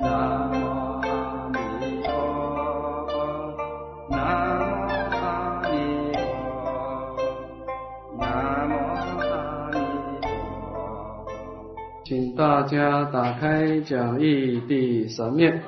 [0.00, 0.54] 南无
[1.00, 1.58] 阿弥
[2.04, 2.08] 陀
[4.08, 4.14] 南
[4.60, 4.62] 无
[5.10, 6.20] 阿弥陀
[8.16, 8.22] 南
[8.68, 8.72] 无
[9.18, 9.74] 阿弥
[10.22, 10.26] 陀
[12.04, 15.64] 请大家打开讲义第三面，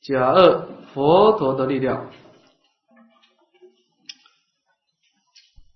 [0.00, 2.06] 甲二佛陀的力量。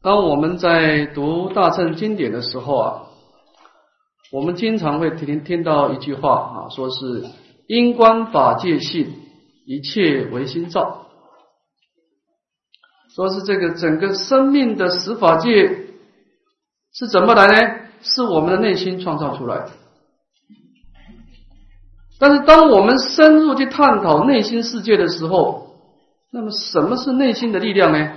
[0.00, 3.02] 当我们在读大乘经典的时候啊，
[4.30, 7.24] 我们经常会听听到一句话啊，说是
[7.68, 9.14] 因观法界性，
[9.66, 11.06] 一切唯心造。
[13.14, 15.86] 说是这个整个生命的十法界
[16.92, 17.88] 是怎么来呢？
[18.00, 19.70] 是我们的内心创造出来的。
[22.18, 25.76] 但是当我们深入去探讨内心世界的时候，
[26.32, 28.12] 那么什么是内心的力量呢？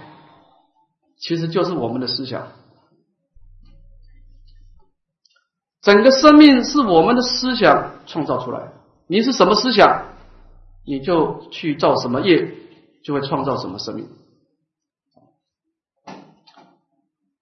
[1.19, 2.47] 其实就是我们的思想，
[5.81, 8.71] 整个生命是我们的思想创造出来。
[9.11, 10.05] 你是什么思想，
[10.86, 12.47] 你就去造什么业，
[13.03, 14.08] 就会创造什么生命。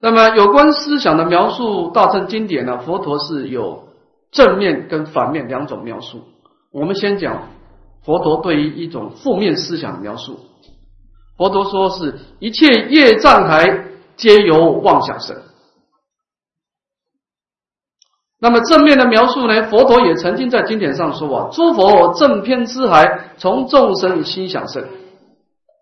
[0.01, 3.89] 那么有关思想的描述，大乘经典呢，佛陀是有
[4.31, 6.23] 正面跟反面两种描述。
[6.71, 7.49] 我们先讲
[8.03, 10.39] 佛陀对于一种负面思想的描述。
[11.37, 13.85] 佛陀说是一切业障海
[14.17, 15.39] 皆由妄想生。
[18.39, 19.63] 那么正面的描述呢？
[19.63, 24.83] 佛陀也曾经在经典上说啊，诸佛正偏之海从众生心想生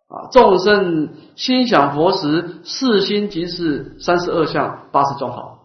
[0.08, 5.60] 啊，众生心想佛时，四心即是三十二相八十种好。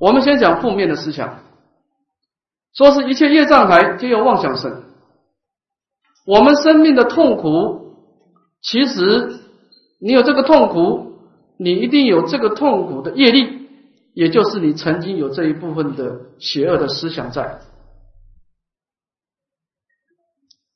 [0.00, 1.38] 我们先讲负面的思想，
[2.74, 4.82] 说是一切业障海皆由妄想生。
[6.26, 7.86] 我们生命的痛苦。
[8.60, 9.38] 其实，
[10.00, 11.12] 你有这个痛苦，
[11.58, 13.67] 你一定有这个痛苦的业力，
[14.18, 17.60] 也就是你曾经有这一部分的邪恶的思想在。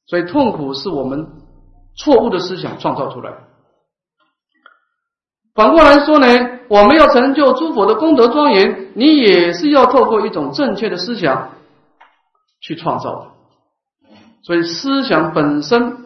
[0.07, 1.27] 所以，痛苦是我们
[1.97, 3.33] 错误的思想创造出来。
[5.55, 6.27] 反过来说呢，
[6.69, 11.51] 我们要成就诸佛的功德庄严，你也是要透过一种正确的思想
[12.61, 13.31] 去创造的。
[14.45, 16.01] 所以，思想本身。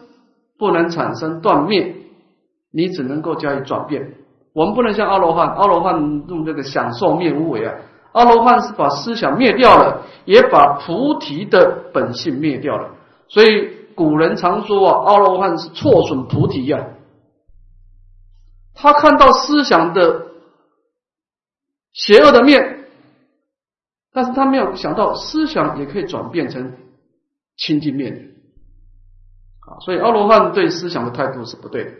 [0.59, 1.95] 不能产生断灭，
[2.71, 4.15] 你只能够加以转变。
[4.57, 7.75] 我们不能像阿罗汉，阿罗汉用这个享受灭无为啊。
[8.11, 12.95] 阿罗汉是把思想灭掉了，也把菩提的本性灭掉了。
[13.27, 16.87] 所以古人常说啊，阿罗汉是错损菩提呀。
[18.73, 20.25] 他看到思想的
[21.93, 22.87] 邪恶的面，
[24.11, 26.73] 但是他没有想到思想也可以转变成
[27.57, 28.31] 清净面。
[29.67, 31.91] 啊，所以阿罗汉对思想的态度是不对的。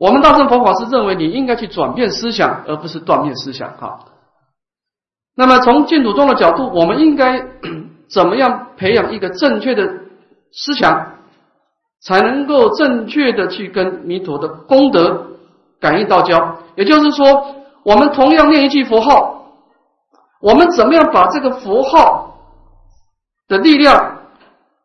[0.00, 3.70] 我们大乘佛法是认为你应该去转变思想，而不是断灭思想。
[3.76, 4.06] 哈，
[5.36, 7.44] 那么从净土宗的角度，我们应该
[8.10, 9.86] 怎么样培养一个正确的
[10.52, 11.16] 思想，
[12.00, 15.26] 才能够正确的去跟弥陀的功德
[15.78, 16.56] 感应道交？
[16.76, 19.52] 也就是说，我们同样念一句佛号，
[20.40, 22.38] 我们怎么样把这个佛号
[23.48, 24.16] 的力量？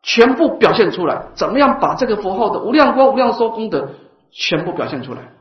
[0.02, 3.88] 全部表现出来，怎么样把这个佛号的无量光、无量寿功德
[4.30, 5.32] 全部表现出来？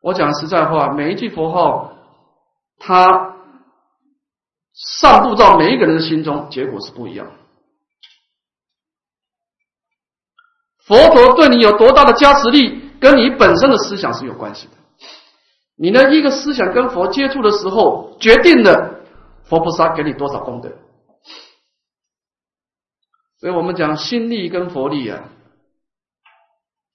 [0.00, 1.92] 我讲实在话，每一句佛号，
[2.78, 3.36] 它
[4.72, 7.30] 散布到每一个人的心中，结果是不一样。
[10.86, 14.72] 佛陀对你有多大的加持力，跟你本身的思想是有关系的。
[15.76, 19.04] 你的一个思想跟佛接触的时候，决定了
[19.44, 20.70] 佛菩萨给你多少功德。
[23.40, 25.22] 所以我们讲心力跟佛力啊，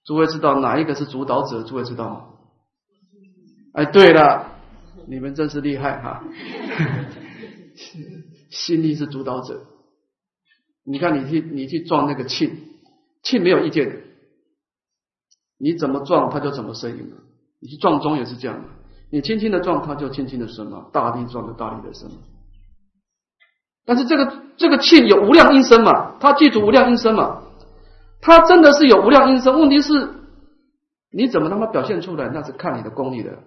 [0.05, 1.63] 诸位知道哪一个是主导者？
[1.63, 2.25] 诸位知道吗？
[3.73, 4.51] 哎，对了，
[5.07, 6.23] 你们真是厉害哈！
[8.49, 9.65] 心力是主导者。
[10.85, 12.51] 你看，你去你去撞那个磬，
[13.23, 13.95] 磬没有意见的，
[15.57, 17.13] 你怎么撞它就怎么生音。
[17.61, 18.67] 你去撞钟也是这样的，
[19.09, 22.11] 你轻轻的撞它就轻轻的生嘛，大力撞就大力的生。
[23.85, 26.17] 但是这个这个磬有无量音声嘛？
[26.19, 27.42] 它记住无量音声嘛？
[28.23, 29.59] 他真的是有无量音声。
[29.59, 30.09] 问题是，
[31.11, 32.29] 你怎么他妈表现出来？
[32.29, 33.37] 那是看你的功力的。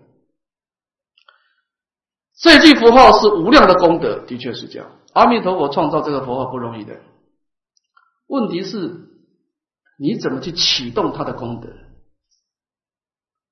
[2.39, 4.89] 这句符号是无量的功德，的确是这样。
[5.15, 7.01] 阿弥陀佛创造这个佛号不容易的。
[8.27, 9.09] 问题是，
[9.99, 11.69] 你怎么去启动他的功德？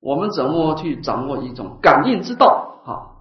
[0.00, 2.82] 我们怎么去掌握一种感应之道？
[2.84, 3.16] 哈。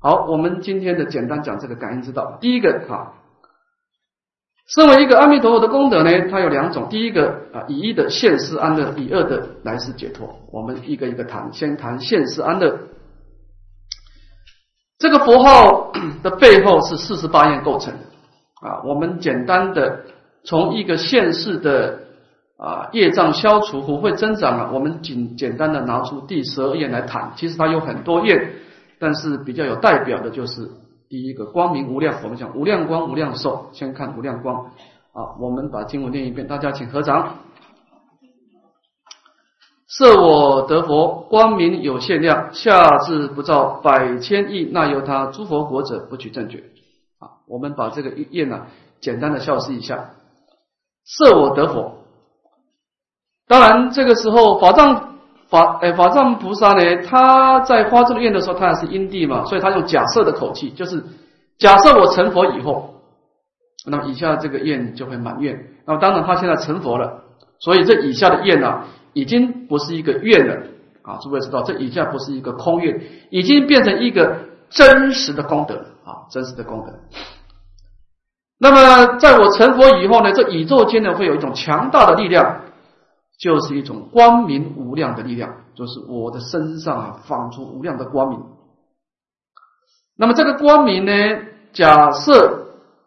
[0.00, 2.38] 好，我们今天的简单讲这个感应之道。
[2.40, 3.19] 第一个啊，
[4.74, 6.86] 身为一个阿弥陀佛的功德呢，它有两种。
[6.88, 10.38] 第一个啊，以一的现世安乐，以二的来世解脱。
[10.52, 12.78] 我们一个一个谈，先谈现世安乐。
[14.98, 17.92] 这个佛号的背后是四十八愿构成
[18.62, 18.80] 啊。
[18.84, 20.02] 我们简单的
[20.44, 21.98] 从一个现世的
[22.56, 27.32] 啊业障消除、福慧增长啊，我们简简单的拿出第十二愿来谈。
[27.34, 28.52] 其实它有很多愿，
[29.00, 30.68] 但是比较有代表的就是
[31.10, 32.20] 第一个光明无量。
[32.22, 34.70] 我们讲无量光、无量寿，先看无量光
[35.12, 35.34] 啊。
[35.40, 37.34] 我们把经文念一遍，大家请合掌。
[39.88, 46.58] 设我得佛，光明有限量，下至不造百千亿，那由他诸佛国者不取正觉。
[47.18, 48.68] 啊，我们把这个一页呢，
[49.00, 50.10] 简单的消释一下。
[51.04, 51.92] 设我得佛，
[53.48, 55.18] 当然这个时候法藏
[55.50, 61.04] 法哎法藏菩萨呢，他在发这个愿的时候，他还是因地嘛，所以他用假设的口气，就是
[61.58, 62.94] 假设我成佛以后，
[63.86, 65.58] 那么以下这个愿就会满愿。
[65.84, 67.24] 那么当然他现在成佛了，
[67.58, 68.84] 所以这以下的愿呢。
[69.12, 70.54] 已经不是一个愿了
[71.02, 71.18] 啊！
[71.20, 74.36] 诸位知道，这以下不是一个空愿，已经变成一个
[74.68, 75.74] 真实的功德
[76.04, 76.30] 啊！
[76.30, 76.92] 真实的功德。
[78.60, 82.60] 那么，在我成佛以后呢，这宇宙间呢会有一种强大的力量，
[83.40, 88.42] 就是一种光明无量的力量，就是我的身上啊放出无量的光明。
[90.14, 91.12] 那么这个光明呢，
[91.72, 92.66] 假设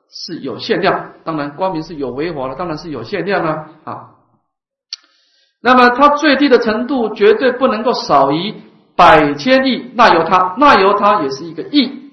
[0.10, 4.10] 是有限量，当然光明是有为法了，当然是有限量啊啊。
[5.62, 8.56] 那么它最低的程度绝对不能够少于
[8.96, 12.12] 百千亿，那由他，那由他也是一个亿，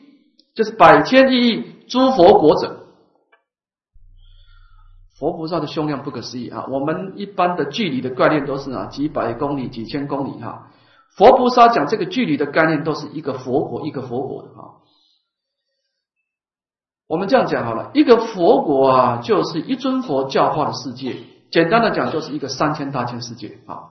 [0.54, 2.79] 就是百千亿亿诸佛国者，
[5.20, 6.64] 佛菩萨的胸量不可思议啊！
[6.70, 10.70] 我们一般的距离的概念都是啊几百公里、几千公里哈，
[11.14, 14.80] 佛菩萨讲这个距离的概念都是一个佛国一个佛国的啊。
[17.06, 21.16] 我们这样讲好了，一个佛国啊，就是一尊佛教化的世界。
[21.50, 23.90] 简单的讲，就是一个三千大千世界啊。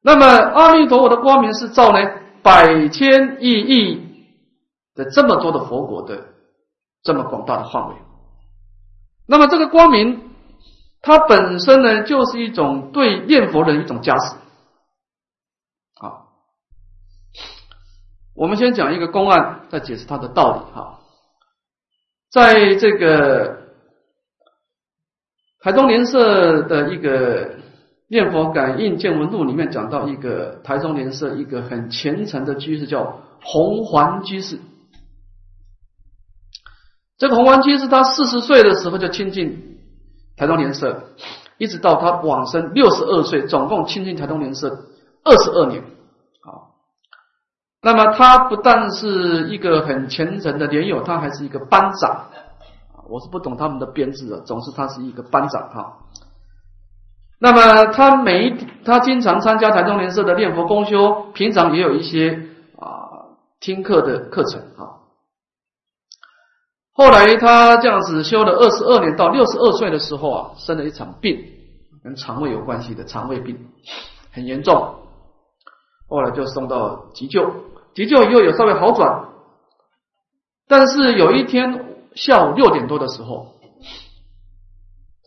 [0.00, 1.98] 那么阿弥陀佛的光明是照呢
[2.42, 4.28] 百千亿亿
[4.94, 6.26] 的这么多的佛国的
[7.02, 7.96] 这么广大的范围。
[9.26, 10.25] 那么这个光明，
[11.02, 14.36] 它本身呢就是一种对念佛人一种加持
[16.00, 16.26] 啊。
[18.34, 21.00] 我们先讲一个公案，再解释它的道理哈。
[22.30, 23.64] 在这个。
[25.58, 27.56] 台中莲社的一个
[28.06, 34.60] 念佛感应见闻录里面讲到一个台中莲社一个很虔诚的居士叫红环居士。
[37.18, 39.75] 这个红环居士他四十岁的时候就亲近
[40.36, 41.04] 台中莲社，
[41.58, 44.68] 一直到他往生六十二岁，总共亲近台中莲社
[45.24, 45.82] 二十二年。
[46.42, 46.74] 好，
[47.82, 52.26] 那么他不但是一个很虔诚的莲友，他还是一个班长。
[53.08, 55.98] 我是不懂他们的编制的，总之他是一个班长哈。
[57.38, 62.48] 那么他每一他经常参加台中联社的念佛公修，平常也有一些
[62.78, 63.30] 啊
[63.60, 64.95] 听课的课程哈。
[66.96, 71.44] 后来他这样子修了二十二年，到六十二岁的时候啊，生了一场病，
[72.02, 73.68] 跟肠胃有关系的肠胃病，
[74.32, 74.96] 很严重。
[76.08, 77.52] 后来就送到急救，
[77.94, 79.28] 急救以后有稍微好转，
[80.66, 81.84] 但是有一天。
[82.16, 83.48] 下午六点多的时候，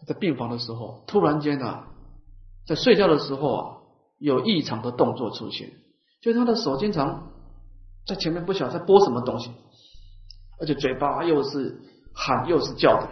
[0.07, 1.86] 在病房的时候，突然间啊，
[2.66, 3.77] 在睡觉的时候啊，
[4.18, 5.69] 有异常的动作出现，
[6.19, 7.27] 就他的手经常
[8.07, 9.51] 在前面不晓得在拨什么东西，
[10.59, 11.80] 而且嘴巴又是
[12.13, 13.07] 喊又是叫的。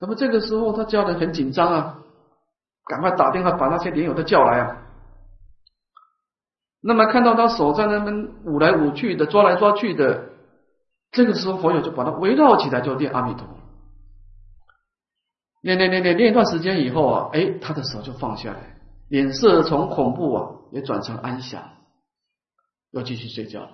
[0.00, 1.98] 那么这个时候他叫的很紧张啊，
[2.86, 4.82] 赶快打电话把那些连友都叫来啊。
[6.80, 10.30] 那么看到他手在那边舞来舞去的，抓来抓去的。
[11.10, 13.46] 这个时候，佛友就把他围绕起来，就念阿弥陀。
[15.62, 18.76] 念念念念念一段时间以后啊，哎，他的手就放下来，
[19.08, 21.62] 脸色从恐怖啊也转成安详，
[22.90, 23.70] 又继续睡觉。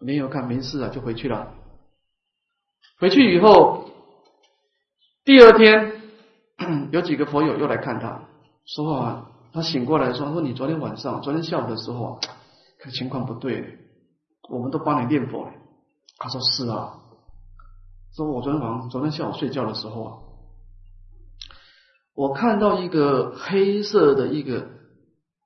[0.00, 1.54] 没有看没事啊，就回去了。
[2.98, 3.90] 回去以后，
[5.24, 6.00] 第二天
[6.90, 8.22] 有几个佛友又来看他，
[8.64, 12.18] 说啊，他醒过来说说你昨天晚上，昨天下午的时候，
[12.78, 13.78] 看情况不对。
[14.48, 15.52] 我们都帮你念佛了。
[16.18, 16.98] 他说是啊，
[18.16, 20.18] 说我昨天晚上昨天下午睡觉的时候啊，
[22.14, 24.66] 我看到一个黑色的一个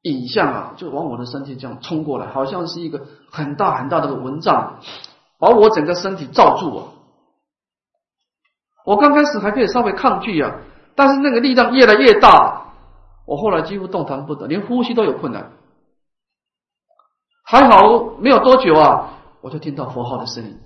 [0.04, 4.80] 影像啊，就往我的身体这样冲过来，好像是一个很大很大的蚊帐，
[5.38, 6.88] 把我整个身体罩住啊。
[8.84, 10.56] 我刚开始还可以稍微抗拒啊，
[10.94, 12.75] 但是那个力量越来越大，
[13.26, 15.52] 我后来几乎动弹不得，连呼吸都有困难。
[17.46, 19.08] 还好没有多久啊，
[19.40, 20.58] 我就听到佛号的声音。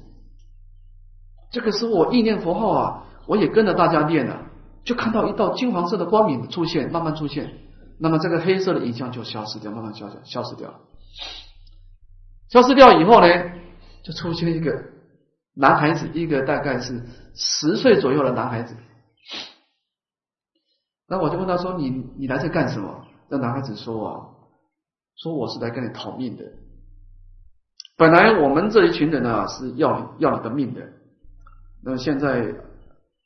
[1.53, 4.37] 这个时候我意念佛号啊，我也跟着大家念了，
[4.83, 7.68] 就看到一道金黄色的光明出现，慢慢出现。
[8.01, 10.81] 那么这个黑色的影像就消失掉，慢慢消消消失掉了。
[12.49, 13.27] 消失掉以后呢，
[14.03, 14.85] 就出现一个
[15.55, 17.03] 男孩子，一个大概是
[17.35, 18.77] 十岁左右的男孩子。
[21.09, 24.29] 那我就问他说：“你你来这干什么？”那男孩子说：“啊，
[25.17, 26.45] 说我是来跟你讨命的。
[27.97, 30.81] 本来我们这一群人呢是要要你的命的，
[31.83, 32.55] 那么现在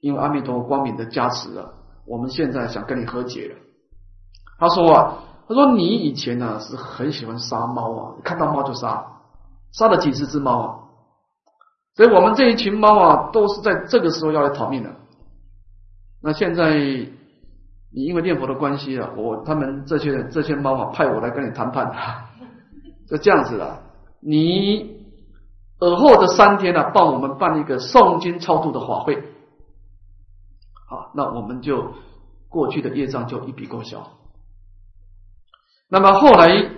[0.00, 1.74] 因为阿弥陀佛光明的加持了，
[2.06, 3.56] 我们现在想跟你和解了。”
[4.62, 9.04] 他说：“啊，他说你以前呢是很喜欢杀猫啊，看到猫就杀，
[9.72, 10.78] 杀了几十只猫啊，
[11.96, 14.90] 所以我们这一群猫啊都是在这个时候要来讨命的。
[16.22, 16.78] 那现在。”
[17.94, 21.92] 你因为念佛的关系啊，我他们这些这些猫啊，派我来跟你谈判，
[23.06, 23.82] 就这样子了。
[24.18, 24.96] 你
[25.78, 29.22] 尔后的三天呢，帮我们办一个诵经超度的法会，
[30.88, 31.92] 好，那我们就
[32.48, 34.02] 过去的业障就一笔勾销。
[35.92, 36.70] 那么后来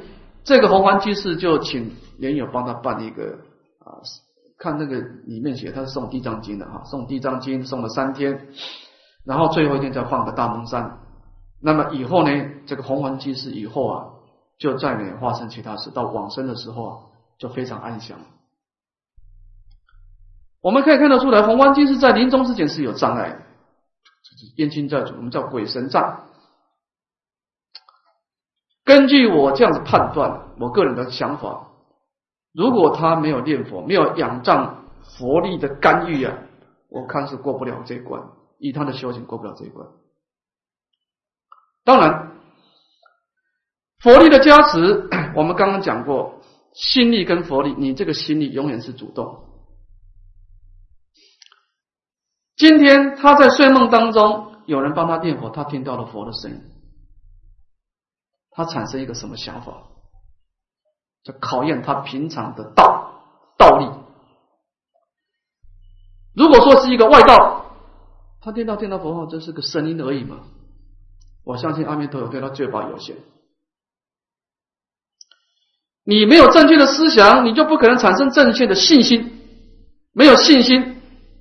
[0.43, 3.39] 这个红环居士就请莲友帮他办一个
[3.79, 4.03] 啊，
[4.59, 8.49] 看那个里面写他是送地藏经的哈，送地藏经送了三天，
[9.25, 10.99] 然后最后一天再放个大蒙山。
[11.63, 12.45] 那么以后呢？
[12.67, 14.05] 这个红环居士以后啊，
[14.59, 15.91] 就再没发生其他事。
[15.91, 16.99] 到往生的时候啊，
[17.39, 18.19] 就非常安详。
[20.61, 23.39] 我们可以看得出来，红环居士在临终之前是有障碍的，
[24.57, 26.25] 冤亲债主，我们叫鬼神障。
[28.85, 31.69] 根据我这样子判断，我个人的想法，
[32.53, 36.37] 如果他没有念佛，没有仰仗佛力的干预啊，
[36.89, 38.23] 我看是过不了这一关。
[38.59, 39.87] 以他的修行，过不了这一关。
[41.85, 42.33] 当然，
[43.99, 46.41] 佛力的加持， 我们刚刚讲过，
[46.73, 49.45] 心力跟佛力，你这个心力永远是主动。
[52.57, 56.61] 今天他在睡梦当中，有人帮他念佛，他听到了佛的声音，
[58.55, 59.83] 他产生一个什么想法？
[61.25, 63.23] 就考验他平常的道
[63.57, 63.89] 道力。
[66.35, 67.65] 如果说是一个外道，
[68.41, 70.41] 他听到听到佛号，这是个声音而已嘛。
[71.45, 73.17] 我相信阿弥陀佛对他罪报有限。
[76.05, 79.41] 你没有正确的思想，你就不可能产生正确的信心。
[80.13, 81.01] 没有信心，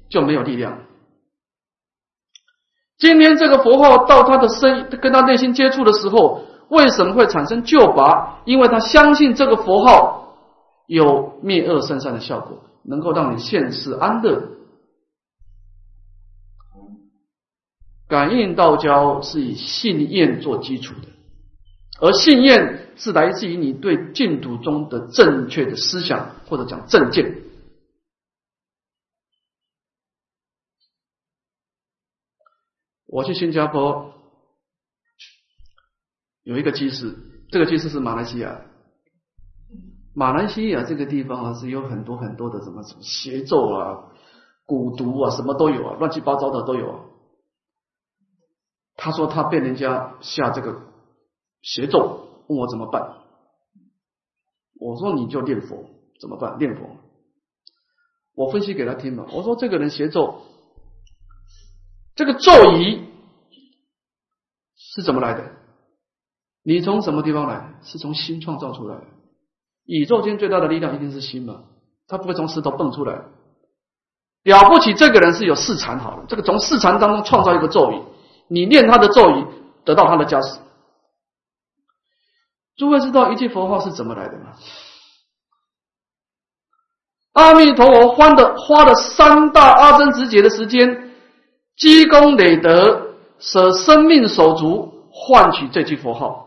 [0.09, 0.79] 就没有力量。
[2.97, 8.41] 今天这个佛号到他的身，跟他内心接触的时候，为什么会产生救拔？
[8.45, 10.37] 因为他相信这个佛号
[10.87, 14.49] 有灭恶生善的效果，能够让你现世安乐。
[18.07, 21.07] 感应道交是以信念做基础的，
[21.99, 27.41] 而信念是来自于你对净土中的正确的思想，或者讲正见。
[33.07, 34.12] 我去新加坡
[36.43, 37.15] 有一个居士，
[37.49, 38.61] 这个居士是马来西亚，
[40.13, 44.11] 马来西亚这个地方啊是有很多很多的什么什么邪咒啊、
[44.67, 46.91] 蛊毒啊，什么都有啊，乱七八糟的都有。
[46.91, 46.99] 啊。
[48.95, 50.81] 他说他被人家下这个
[51.61, 53.01] 邪咒，问我怎么办？
[54.79, 55.85] 我说你就念佛，
[56.19, 56.57] 怎么办？
[56.59, 56.97] 念佛。
[58.35, 59.25] 我分析给他听嘛。
[59.31, 60.41] 我说这个人邪咒，
[62.15, 63.07] 这个咒语
[64.75, 65.62] 是怎么来的？
[66.63, 67.75] 你从什么地方来？
[67.83, 69.03] 是从心创造出来的。
[69.85, 71.63] 宇宙间最大的力量一定是心嘛，
[72.07, 73.21] 它不会从石头蹦出来。
[74.43, 78.01] 了不起，这个人是有四禅好了，这个从四禅当中创造一个咒语。
[78.47, 79.45] 你念他的咒语，
[79.83, 80.59] 得到他的加持。
[82.75, 84.53] 诸位知道一句佛号是怎么来的吗？
[87.33, 91.13] 阿弥陀佛花的花了三大阿僧祇劫的时间，
[91.75, 96.42] 积功累德，舍生命手足，换取这句佛号。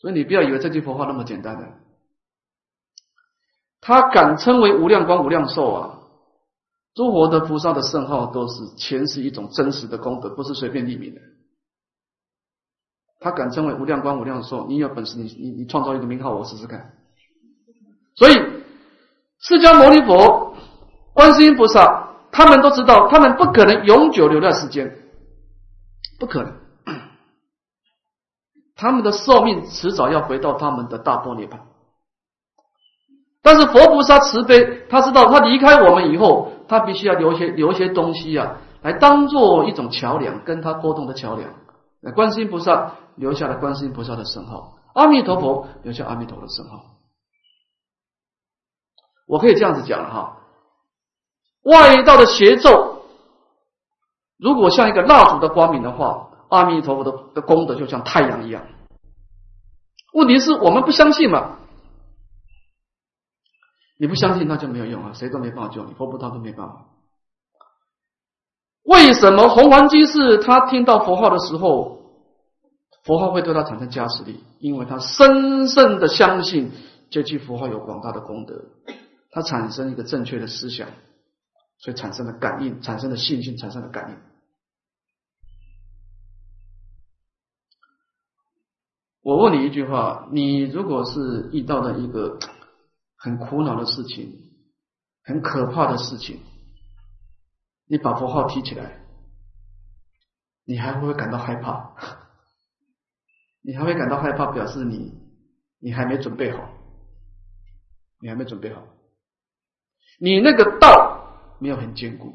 [0.00, 1.68] 所以你不要以为这句佛号那么简单的，
[3.80, 5.98] 他敢称为无量光、无量寿啊！
[6.94, 11.20] 诸佛的菩萨的圣号都是前世一种真实的功德，不是随便立名的。
[13.20, 16.94] 他敢称为无量光无量寿，你有本事，你你你创造一个名号，我试试看。
[18.16, 18.32] 所以，
[19.38, 20.56] 释迦牟尼佛、
[21.12, 24.98] 观世音菩萨，他们都知道，他们不可能永久留在世间，
[26.18, 26.59] 不可能。
[28.80, 31.60] 他们的寿命迟早要回到他们的大波涅盘。
[33.42, 36.52] 但是佛菩萨慈悲，他知道他离开我们以后。
[36.70, 41.50] 他必须要留些留些东西啊，来当做一种桥梁，跟他沟通的桥梁。
[42.00, 46.84] 那观世音菩萨留下了观世音菩萨的圣号，阿弥陀佛留下阿弥陀的圣号。
[49.26, 50.36] 我可以这样子讲了哈，
[51.64, 53.02] 外道的邪咒，
[54.38, 58.66] 如果像一个蜡烛的光明的话，阿弥陀佛的的功德就像太阳一样。
[60.12, 61.56] 问题是我们不相信嘛？
[63.96, 66.86] 你不相信那就没有用啊，谁都没办法救你，佛菩萨都没办法。
[68.82, 72.00] 为什么红黄居士他听到佛号的时候，
[73.04, 74.42] 佛号会对他产生加持力？
[74.58, 76.72] 因为他深深的相信
[77.10, 78.64] 这句佛号有广大的功德，
[79.30, 80.88] 他产生一个正确的思想，
[81.78, 84.16] 所以产生了感应，产生了信心，产生了感应。
[89.22, 92.38] 我问你一句话：你如果是遇到了一个
[93.16, 94.32] 很苦恼的事情，
[95.22, 96.40] 很可怕的事情，
[97.86, 99.04] 你把佛号提起来，
[100.64, 101.94] 你还会不会感到害怕？
[103.62, 105.12] 你还会感到害怕，表示你
[105.80, 106.70] 你还没准备好，
[108.22, 108.82] 你还没准备好，
[110.18, 112.32] 你那个道没有很坚固。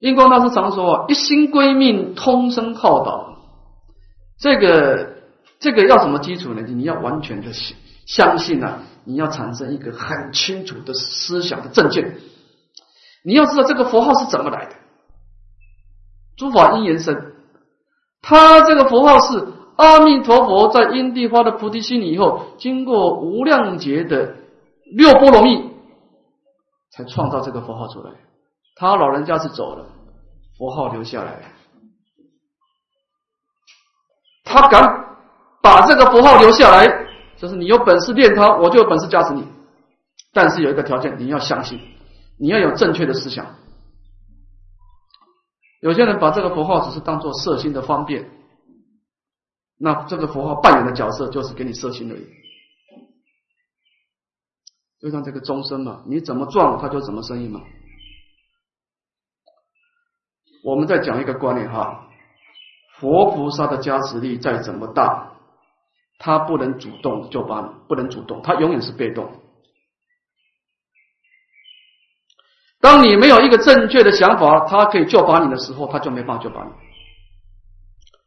[0.00, 3.36] 印光大师常说，一心归命，通身好道。
[4.38, 5.16] 这个
[5.58, 6.62] 这个要什么基础呢？
[6.62, 7.76] 你要完全的相
[8.06, 12.16] 相信啊，你要产生一个很清楚的思想的正见。
[13.22, 14.72] 你要知道这个佛号是怎么来的，
[16.38, 17.32] 诸法因缘生。
[18.22, 24.36] 他这个佛号是阿弥陀佛在因地发的菩提心以后，经过无量劫的
[24.96, 25.70] 六波罗蜜，
[26.90, 28.12] 才创造这个佛号出来。
[28.76, 29.89] 他老人家是走了，
[30.60, 31.40] 佛号留下来。
[34.44, 34.82] 他敢
[35.62, 36.86] 把这个佛号留下来，
[37.38, 39.42] 就是你有本事练它，我就有本事加持你。
[40.34, 41.80] 但是有一个条件，你要相信，
[42.38, 43.46] 你要有正确的思想。
[45.80, 48.28] 有些人把这个佛号只是当做摄心的方便，
[49.78, 52.26] 那这个佛号扮演的角色就是给你摄心而已。
[55.00, 57.62] 就像这个钟声嘛，你怎么撞它就怎么声音嘛。
[60.62, 62.08] 我们再讲一个观念哈，
[62.98, 65.32] 佛菩萨的加持力再怎么大，
[66.18, 69.30] 他不能主动就把你，不能主动，他永远是被动。
[72.80, 76.70] 当你没有一个正确的想法，他可以救拔你的时候，他就没办法救拔你。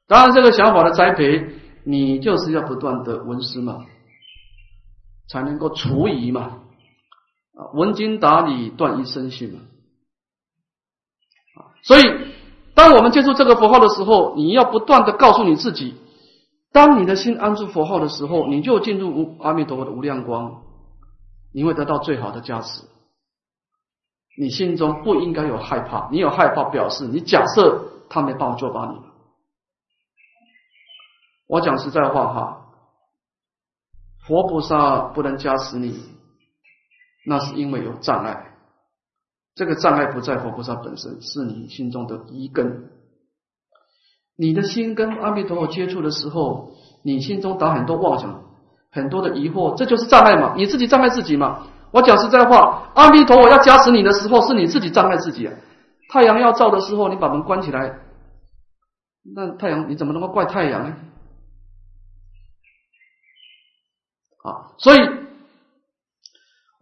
[0.07, 1.47] 当然，这个想法的栽培，
[1.85, 3.85] 你就是要不断的闻思嘛，
[5.27, 6.61] 才能够除疑嘛，
[7.55, 9.59] 啊，闻经达理，断疑生信嘛。
[11.83, 12.03] 所以，
[12.73, 15.95] 当我们接触这个佛号的时候，你要不断的告诉你自己：，
[16.71, 20.63] 当你的心安住佛号的时候，你就进入无阿弥陀佛的无量光，
[21.53, 22.83] 你会得到最好的加持。
[24.37, 28.97] 你心中不应该有害怕，你有害怕，表示你假设他没办法救拔你。
[31.47, 32.65] 我讲实在话哈，
[34.25, 36.01] 佛菩萨不能加持你，
[37.25, 38.52] 那是因为有障碍。
[39.55, 42.89] 这个障碍不在佛菩萨本身，是你心中的一根。
[44.35, 46.71] 你的心跟阿弥陀佛接触的时候，
[47.03, 48.43] 你心中打很多妄想，
[48.91, 50.55] 很多的疑惑，这就是障碍嘛？
[50.57, 51.67] 你自己障碍自己嘛？
[51.91, 55.53] 我讲实在话，阿弥陀佛要加持你的时候，是你自己障碍自己啊。
[56.09, 57.99] 太阳要照的时候，你把门关起来，
[59.35, 60.95] 那太阳你怎么能够怪太阳呢？
[64.43, 65.22] 啊，所以。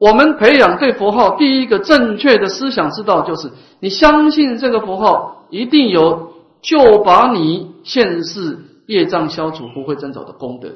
[0.01, 6.33] 我们培养对佛号第一个正确的思想之道，就是你相信这个佛号一定有
[6.63, 10.71] 就把你现世业障消除、不会增长的功德。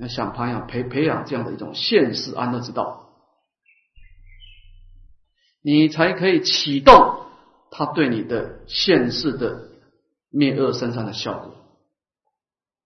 [0.00, 3.10] 要想培养培培养这样的一种现世安乐之道，
[5.62, 7.20] 你才可以启动
[7.70, 9.68] 他对你的现世的
[10.30, 11.52] 灭恶生善的效果。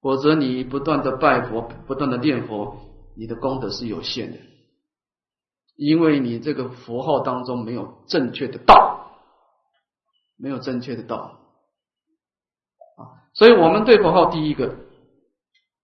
[0.01, 2.77] 否则，你不断的拜佛、不断的念佛，
[3.17, 4.39] 你的功德是有限的。
[5.77, 9.17] 因为你这个符号当中没有正确的道，
[10.37, 11.39] 没有正确的道
[12.97, 14.77] 啊，所以我们对佛号第一个，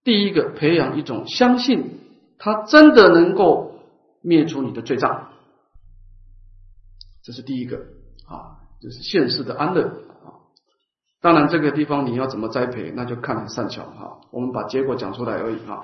[0.05, 2.01] 第一个培养一种相信，
[2.39, 3.81] 它真的能够
[4.21, 5.31] 灭除你的罪障，
[7.25, 7.79] 这是第一个
[8.27, 10.37] 啊，就是现世的安乐啊。
[11.21, 14.21] 当然这个地方你要怎么栽培，那就看你善巧哈。
[14.31, 15.81] 我们把结果讲出来而已啊。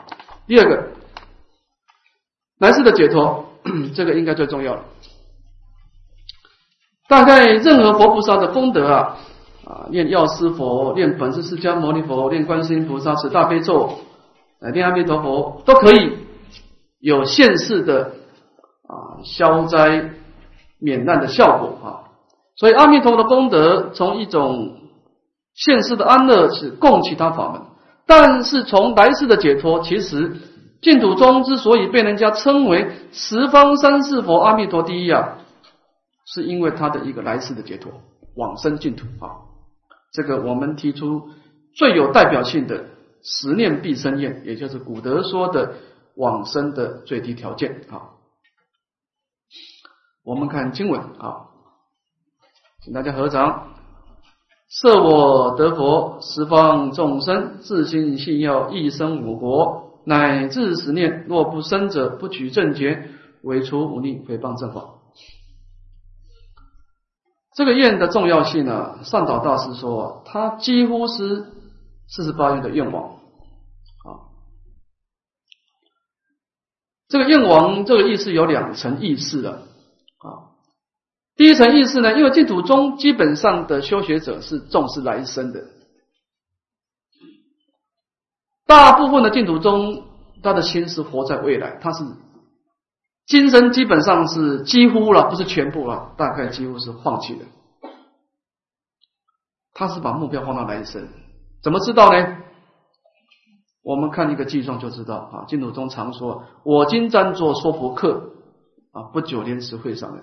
[0.47, 0.91] 第二个，
[2.59, 3.51] 来世的解脱。
[3.95, 4.85] 这个应该最重要了。
[7.09, 9.17] 大概任何佛菩萨的功德啊，
[9.65, 13.99] 啊，念药师佛、念本师释迦牟尼佛、念观世音菩萨、持大悲咒、
[14.73, 16.19] 念阿弥陀佛，都可以
[17.01, 18.13] 有现世的
[18.87, 20.11] 啊消灾
[20.79, 21.89] 免难的效果啊。
[22.57, 24.77] 所以阿弥陀佛的功德，从一种
[25.55, 27.63] 现世的安乐是供其他法门，
[28.07, 30.37] 但是从来世的解脱，其实。
[30.85, 35.39] 净土宗之所以被人家称为十方三世佛阿弥陀第一啊，
[36.27, 37.91] 是因为他的一个来世的解脱
[38.37, 39.49] 往生净土啊。
[40.13, 41.31] 这个我们提出
[41.75, 42.85] 最有代表性的
[43.23, 45.75] 十念必生厌，也就是古德说的
[46.17, 48.13] 往生的最低条件啊。
[50.23, 51.49] 我们看经文啊，
[52.83, 53.69] 请大家合掌。
[54.69, 63.09] 设我得佛，十方众生自心信要，一生我国，乃至十念，若不生者，不取正觉，
[63.43, 64.85] 为除忤逆，诽谤正法。
[67.57, 71.47] 这个愿的重要性呢，上导大师说，他几乎是
[72.09, 73.15] 四十八愿的愿望
[74.05, 74.29] 啊。
[77.09, 80.51] 这个愿王这个意思有两层意思的啊。
[81.37, 85.65] 第一层意思呢，因为净土宗基本上的修学者是重视来生的，
[88.67, 90.05] 大部分的净土宗
[90.43, 92.05] 他的心是活在未来，他是
[93.27, 97.45] 今生基本上是几乎了，不是全部了，大概几乎是放弃的。
[99.73, 101.09] 他是把目标放到来生，
[101.63, 102.37] 怎么知道呢？
[103.83, 105.45] 我们看一个记状就知道啊。
[105.47, 108.33] 净土宗常说：“我今暂作说佛客
[108.93, 110.23] 啊，不久莲池会上的。”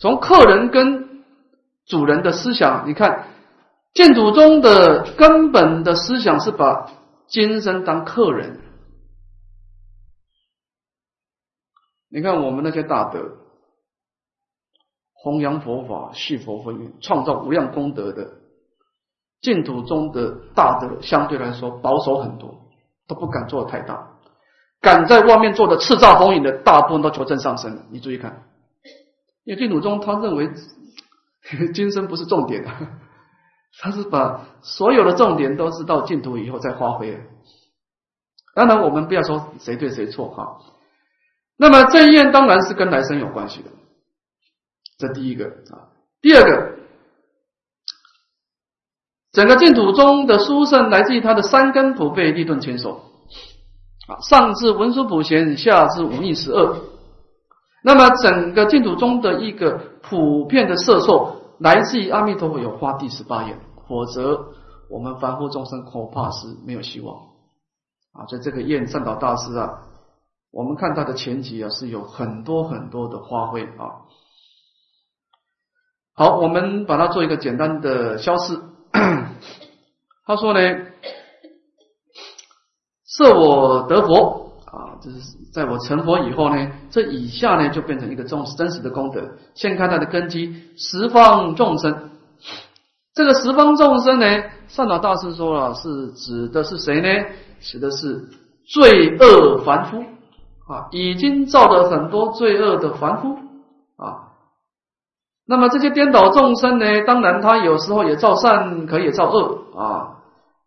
[0.00, 1.24] 从客人跟
[1.86, 3.26] 主人的思想，你看
[3.94, 6.90] 净土宗的根本的思想是把
[7.28, 8.60] 今生当客人。
[12.08, 13.38] 你看我们那些大德，
[15.12, 18.32] 弘扬佛法、续佛佛运、创造无量功德的
[19.40, 22.68] 净土中的大德，相对来说保守很多，
[23.06, 24.10] 都不敢做的太大。
[24.80, 27.86] 敢在外面做的叱咤风云的，大部分都求证上升。
[27.90, 28.44] 你注意看。
[29.44, 30.50] 因为净土宗他认为
[31.72, 33.00] 今生不是重点啊，
[33.80, 37.18] 他是把所有的重点都是到净土以后再发挥。
[38.54, 40.58] 当然，我们不要说谁对谁错哈。
[41.56, 43.70] 那么正业当然是跟来生有关系的，
[44.98, 45.90] 这第一个啊。
[46.20, 46.78] 第二个，
[49.32, 53.10] 整个净土中的殊胜来自于他的三根普被立顿千手
[54.06, 56.76] 啊，上至文殊普贤，下至五逆十二。
[57.82, 64.52] 那么，整个净土中的一个普遍的色受，来自于阿弥陀佛有发第十八愿，否则
[64.90, 67.16] 我们凡夫众生恐怕是没有希望
[68.12, 68.26] 啊。
[68.26, 69.82] 所以这个愿善导大师啊，
[70.50, 74.02] 我们看他的前集啊，是有很多很多的发挥啊。
[76.14, 78.60] 好，我们把它做一个简单的消释。
[80.26, 80.60] 他说呢，
[83.04, 84.43] 设我得佛。
[85.04, 89.20] 就，是在我成佛以后呢，这以下呢就变成一个真真实的功德。
[89.54, 92.10] 先看它的根基，十方众生。
[93.14, 94.26] 这个十方众生呢，
[94.66, 97.26] 善导大师说了，是指的是谁呢？
[97.60, 98.28] 指的是
[98.66, 100.02] 罪恶凡夫
[100.66, 103.36] 啊，已经造了很多罪恶的凡夫
[103.96, 104.32] 啊。
[105.46, 110.16] 那么这些颠倒众生呢，当然他有时候也造善，可以造恶啊。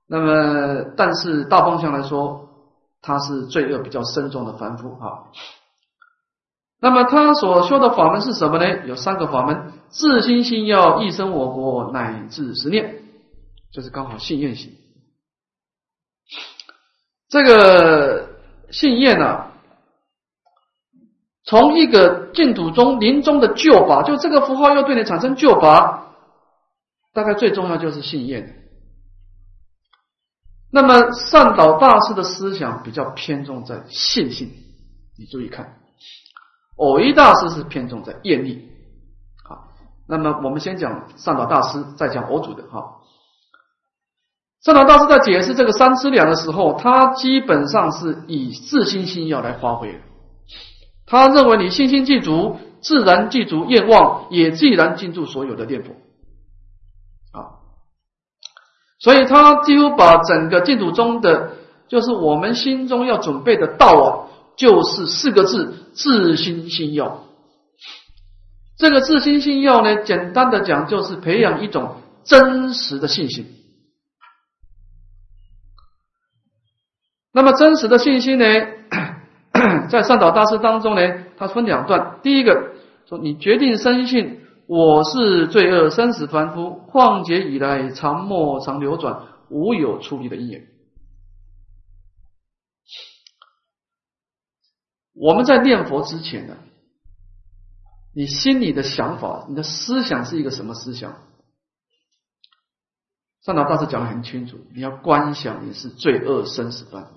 [0.07, 2.46] 那么，但是大方向来说。
[3.07, 5.31] 他是罪恶比较深重的凡夫啊，
[6.81, 8.85] 那么他所修的法门是什么呢？
[8.85, 13.03] 有三个法门：自心信要一生我国，乃至十念，
[13.71, 14.75] 就是刚好信愿行。
[17.29, 18.27] 这个
[18.71, 19.51] 信愿呢，
[21.45, 26.13] 从一个净土中临终的救法，就这个符号要对你产生救法，
[27.13, 28.66] 大概最重要就是信愿。
[30.69, 34.51] 那么善导大师的思想比较偏重在信心，
[35.17, 35.77] 你注意看，
[36.75, 38.69] 偶一大师是偏重在业力
[39.49, 39.71] 啊。
[40.07, 42.95] 那么我们先讲善导大师，再讲偶主的哈。
[44.61, 49.99] 善导大师在解释这个三资粮的时候，他基本上是以自信心要来发挥的。
[51.05, 55.93] 他认为你信心具足，自然具足愿望，也自然进驻所有的念佛。
[58.99, 61.51] 所以他几乎把整个净土中的，
[61.87, 64.07] 就是我们心中要准备的道啊，
[64.55, 67.23] 就是四个字：自心心要。
[68.77, 73.45] 这个自心心要呢，简单的讲，就是培养一种真实的信心。
[77.31, 78.45] 那么真实的信心呢，
[79.89, 81.01] 在善导大师当中呢，
[81.37, 82.17] 他分两段。
[82.23, 82.71] 第一个
[83.07, 84.41] 说，你决定深信。
[84.67, 90.67] 我是罪恶生死凡夫，况劫以来常莫常流转，无有出离的因缘。
[95.13, 96.57] 我们在念佛之前呢，
[98.13, 101.23] 你心里的想法，你的思想是一个什么思想？
[103.41, 107.11] 上导大师讲的很清楚，你要观想你是罪恶生死凡夫。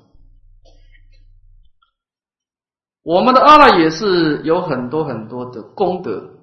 [3.02, 6.36] 我们的阿赖也是有很多很多的功德。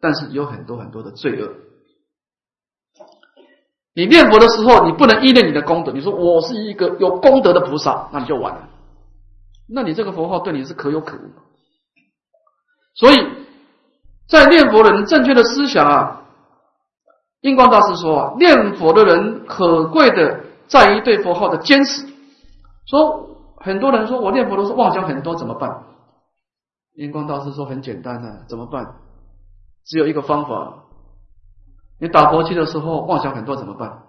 [0.00, 1.52] 但是有很多很多的罪恶，
[3.94, 5.92] 你念佛的时候，你不能依恋你的功德。
[5.92, 8.68] 你说我是一个有功德的菩萨，那你就完了。
[9.68, 11.20] 那你这个佛号对你是可有可无。
[12.94, 13.16] 所以
[14.26, 16.22] 在念佛人正确的思想啊，
[17.42, 22.06] 印光大师说啊，念佛的人可贵的在于对佛号的坚持。
[22.86, 25.84] 说很多人说我念佛都是妄想很多，怎么办？
[26.96, 28.94] 印光大师说很简单的，怎么办？
[29.84, 30.84] 只有一个方法。
[32.00, 34.02] 你打佛七的时候妄想很多怎么办？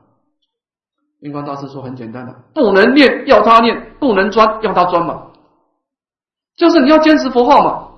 [1.19, 5.27] 印光大师说很简单的，不能念要他念，不能钻要他钻嘛，
[6.55, 7.89] 就是你要坚持佛号嘛。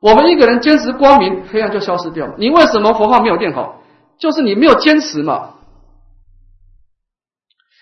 [0.00, 2.36] 我们一个人坚持光明，黑暗就消失掉了。
[2.38, 3.82] 你为什么佛号没有念好？
[4.18, 5.54] 就是你没有坚持嘛，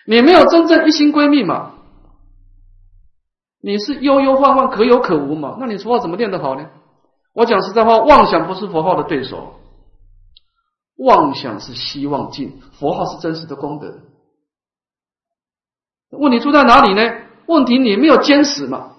[0.06, 1.74] 你没有真正一心归命嘛，
[3.62, 5.58] 你是悠悠晃晃可有可无嘛？
[5.60, 6.68] 那你佛号怎么念得好呢？
[7.32, 9.54] 我讲实在话，妄想不是佛号的对手。
[10.96, 14.00] 妄想是希望尽，佛号是真实的功德。
[16.10, 17.02] 问题出在哪里呢？
[17.46, 18.92] 问题你没有坚持嘛？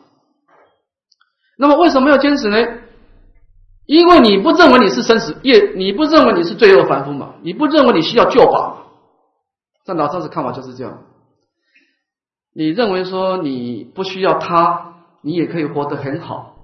[1.57, 2.57] 那么为什么没有坚持呢？
[3.85, 7.35] 因为你不认为你是生死业，你不认为你是罪恶凡夫嘛？
[7.41, 8.77] 你不认为你需要救拔？
[9.83, 11.03] 在老上师看法就是这样。
[12.53, 16.60] 你认为说你不需要他，你也可以活得很好，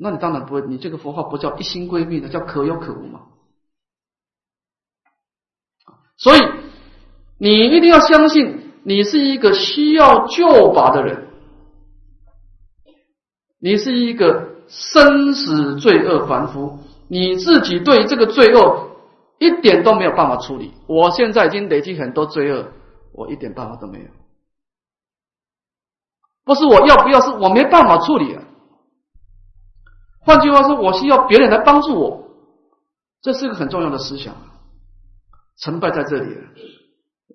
[0.00, 0.62] 那你当然不会。
[0.62, 3.20] 你这个佛号不叫一心归命的，叫可有可无嘛？
[6.16, 6.40] 所以，
[7.38, 11.28] 你一定要相信，你是一个需要救拔的人，
[13.58, 18.90] 你是一个生死罪恶凡夫，你自己对这个罪恶
[19.38, 20.72] 一点都没有办法处理。
[20.86, 22.72] 我现在已经累积很多罪恶，
[23.12, 24.06] 我一点办法都没有。
[26.44, 28.38] 不是我要不要，是我没办法处理。
[30.20, 32.28] 换句话说，我需要别人来帮助我，
[33.22, 34.34] 这是一个很重要的思想。
[35.58, 36.36] 成败在这里，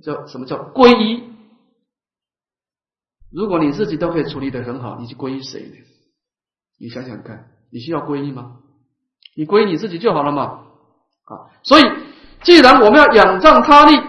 [0.03, 1.23] 叫什么叫皈依？
[3.31, 5.75] 如果你自己都可以处理的很好，你去皈依谁呢？
[6.79, 8.57] 你想想看，你需要皈依吗？
[9.35, 10.61] 你皈依你自己就好了嘛。
[11.25, 11.83] 啊，所以
[12.41, 13.99] 既然我们要仰仗他力，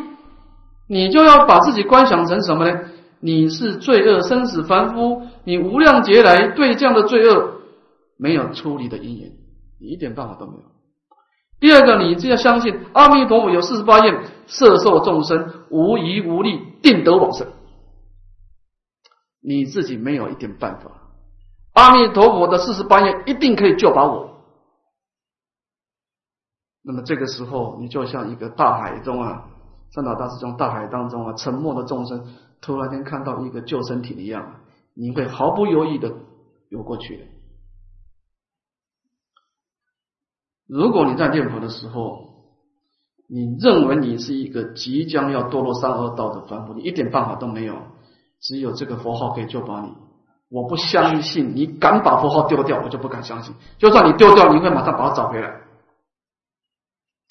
[0.89, 2.81] 你就要把自己观想成什么呢？
[3.21, 7.56] 你是罪恶生死凡夫，你无量劫来对这样的罪恶
[8.17, 9.33] 没有处理的因缘，
[9.81, 10.63] 你一点办法都没有。
[11.59, 17.47] 第二个，你就要相信阿弥陀佛有四十八愿，摄受众生无疑无力，定得往生。
[19.41, 20.91] 你自己没有一点办法，
[21.73, 24.37] 阿弥陀佛的四十八愿一定可以救把我。
[26.83, 29.49] 那么这个时候，你就像一个大海中啊，
[29.93, 32.27] 三岛大师中大海当中啊，沉默的众生
[32.61, 34.61] 突然间看到一个救生艇一样，
[34.95, 36.13] 你会毫不犹豫的
[36.69, 37.36] 游过去。
[40.67, 42.27] 如果你在念佛的时候，
[43.29, 47.77] 你认为你是一个即将要堕落三恶道的凡夫，你一点办法都没有，
[48.41, 49.93] 只有这个佛号可以救拔你。
[50.49, 53.55] 我不相信你敢把佛号丢掉，我就不敢相信。
[53.79, 55.61] 就算你丢掉，你会马上把它找回来，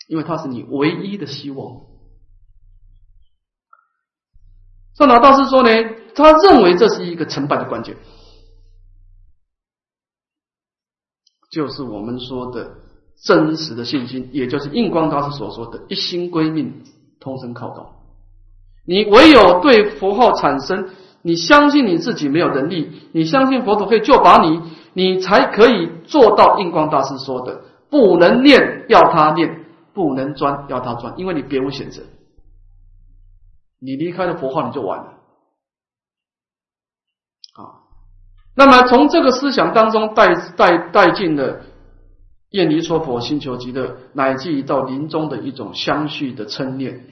[0.07, 1.81] 因为它是你唯一的希望。
[4.97, 5.69] 上老大师说呢，
[6.13, 7.97] 他认为这是一个成败的关键，
[11.51, 12.84] 就是我们说的。
[13.23, 16.83] 真实的信心，也就是印光大师所说的“一心归命，
[17.19, 17.93] 通身靠道”。
[18.85, 20.89] 你唯有对佛号产生，
[21.21, 24.61] 你相信你自己没有能力，你相信佛陀可以救拔你，
[24.93, 32.03] 你才可以做到印光大师说的：“不能念要他念，不能钻要他钻，因为你别无选择。
[33.79, 35.13] 你离开了佛号，你就完了。”
[37.57, 37.81] 啊，
[38.55, 41.61] 那么从这个思想当中带带带进了。
[42.55, 47.05] 厌离说佛心求极乐，乃至于到临终的一种相续的称念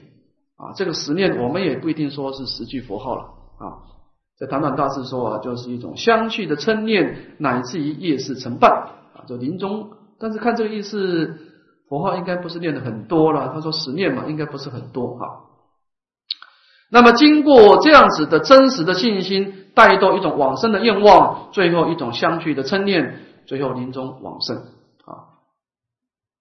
[0.56, 3.22] 啊，这个十念我们也不一定说是十句佛号了
[3.58, 3.64] 啊。
[4.38, 8.70] 在唐唐大师说啊，就是一种相续的称念，乃至于夜视成伴
[9.14, 9.90] 啊，就临终。
[10.18, 11.38] 但是看这个意思，
[11.88, 13.52] 佛号应该不是念的很多了。
[13.54, 15.26] 他说十念嘛，应该不是很多哈。
[16.90, 24.62] 那么经过这样子的真实的信心，带动一种往生的愿望，最后一种相续的称念，最后临终往生。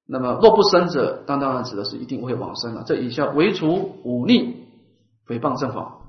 [0.06, 2.84] 那么若不生者，当当然指的是一定会往生了。
[2.86, 4.68] 这以下唯除忤逆、
[5.28, 6.00] 诽谤正法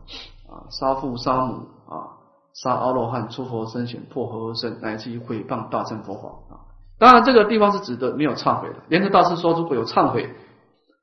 [0.48, 2.18] 啊，杀父杀母啊，
[2.54, 6.60] 杀阿罗汉、出佛身显、破和身，乃至于诽谤大乘佛法啊。
[6.98, 8.76] 当然这个地方是指的没有忏悔的。
[8.88, 10.34] 莲池大师说，如果有忏悔，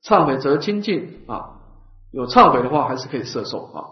[0.04, 1.62] 忏悔则清净啊，
[2.12, 3.86] 有忏悔的话还是可以摄受啊。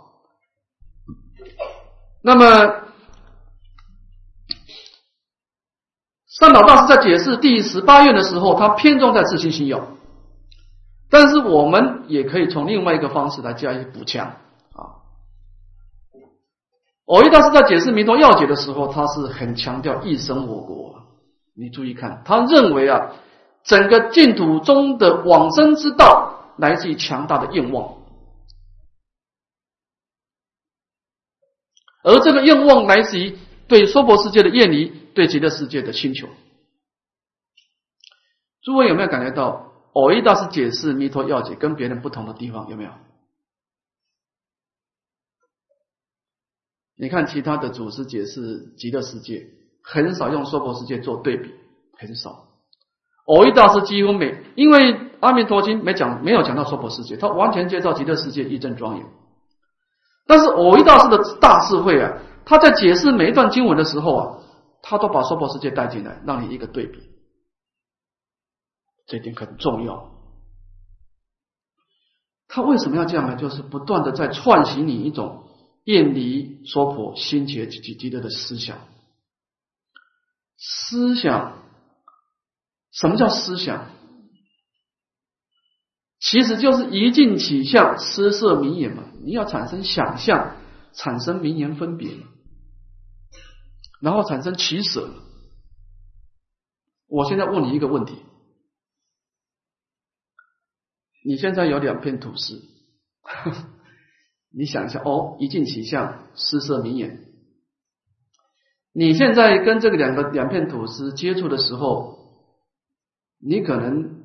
[2.22, 2.79] 那么。
[6.40, 9.90] 三岛大师在解释第十八愿的时候，他偏重在自信心要。
[11.10, 14.28] 但是我们也可以从另外一个方式来加以补强
[14.74, 15.04] 啊。
[17.06, 20.96] 偶一大师在解释弥陀要解的时候，他是很强调一生我国。
[21.56, 23.12] 你注意看，他认为啊，
[23.64, 27.98] 整个净土中的往生之道来自于强大的愿望，
[32.02, 33.38] 而这个愿望来自于
[33.70, 36.28] 对娑婆世界的厌离，对极乐世界的星求。
[38.62, 42.68] 诸位有没有感觉到，偶一大师解释弥陀要解跟别人不同的地方？
[42.68, 42.92] 有没有？
[46.98, 49.48] 你看其他的祖师解释极乐世界，
[49.82, 51.54] 很少用娑婆世界做对比，
[51.98, 52.48] 很少。
[53.24, 59.06] 偶一大师几乎没，因为阿弥陀经没讲，没有讲到娑婆世界，他完全介绍极乐世界一真庄严。
[60.28, 62.18] 但是偶一大师的大智慧啊，
[62.50, 64.40] 他在解释每一段经文的时候啊，
[64.82, 67.00] 他都把娑婆世界带进来，让你一个对比。
[69.06, 70.12] 这点很重要。
[72.48, 73.36] 他为什么要这样呢？
[73.36, 75.48] 就是不断的在唤醒你一种
[75.84, 78.80] 厌离娑婆、心结极极乐的思想。
[80.58, 81.60] 思想，
[82.92, 83.92] 什么叫思想？
[86.20, 89.04] 其实就是一境起相，诗色名言嘛。
[89.24, 90.56] 你要产生想象，
[90.94, 92.28] 产生名言分别嘛，
[94.02, 95.10] 然后产生取舍。
[97.08, 98.24] 我现在问你一个问题。
[101.26, 102.64] 你现在有两片土司，
[104.52, 107.26] 你想一下哦，一境起相，诗色名言。
[108.94, 112.18] 你现在跟这个两个两片土司接触的时候，
[113.38, 114.24] 你可能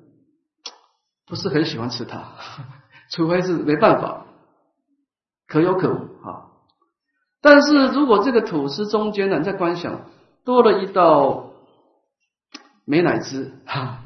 [1.27, 2.37] 不是很喜欢吃它，
[3.11, 4.27] 除非是没办法，
[5.47, 6.14] 可有可无。
[7.45, 10.01] 但是如果这个吐司中间呢，在观想
[10.47, 11.51] 多了一道
[12.87, 14.01] 美乃滋，哈，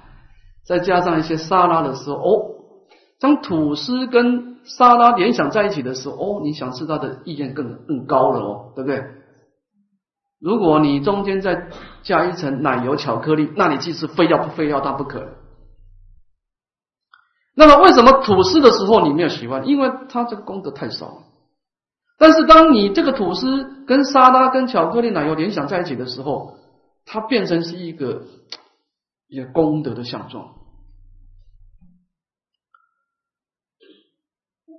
[0.66, 2.54] 再加上一些沙拉的时候，哦。
[3.20, 9.04] 当吐司跟沙拉联想在一起的时候，哦，你想吃它的意愿更更高了哦，对不对？
[10.40, 11.68] 如果你中间再
[12.02, 15.28] 加一层奶油巧克力，那你即使非要不非要它不可。
[17.54, 19.68] 那么为什么吐司的时候你没有喜欢？
[19.68, 21.27] 因为它这个功德太少了。
[22.18, 26.58] 但是当你这个吐司跟沙拉跟巧克力奶油联想在一起的时候，
[27.04, 28.26] 它变成是一个
[29.28, 30.56] 一个功德的象状。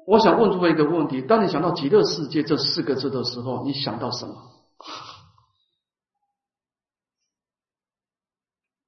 [0.05, 4.35] 我想问诸位一个问题：当你想到极乐世界这四个字的时候，你想到什么？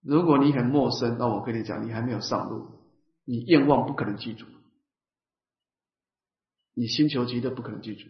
[0.04, 2.68] 如果你很陌生，那我跟你讲，你还没有上路，
[3.24, 4.46] 你愿望不可能记住，
[6.74, 8.10] 你星球极乐不可能记住。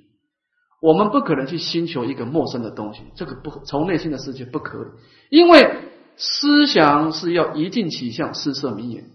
[0.82, 4.84] 我们不可能去星球一个陌生的东西，这个不从内心的世界不可
[5.30, 9.12] 以，因为思想是要一境起相，四色名言，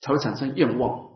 [0.00, 1.08] 才会产生愿望。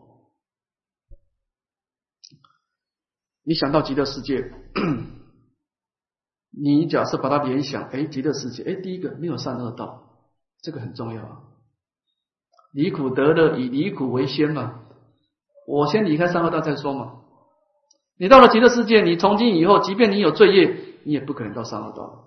[3.43, 4.53] 你想到极乐世界，
[6.49, 10.29] 你假设把它联想，哎，极乐世界，哎，第一个没有善恶道，
[10.61, 11.39] 这个很重要啊。
[12.71, 14.85] 离苦得乐，以离苦为先嘛。
[15.67, 17.21] 我先离开善恶道再说嘛。
[18.19, 22.25] 你到了极乐世界，你从今以后，即便你有罪业，你也不可能到三恶道。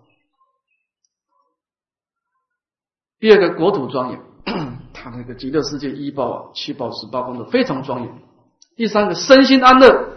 [3.20, 4.20] 第二个国土庄严，
[4.94, 8.10] 他那个极乐世界一报七报十八功德非常庄严。
[8.74, 10.08] 第三个身心安乐。